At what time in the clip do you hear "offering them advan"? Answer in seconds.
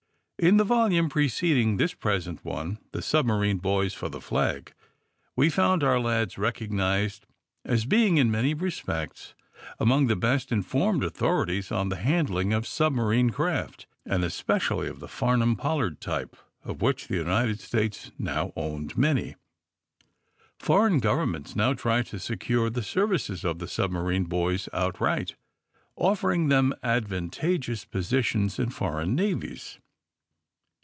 25.95-27.29